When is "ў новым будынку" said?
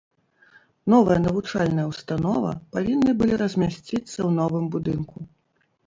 4.03-5.17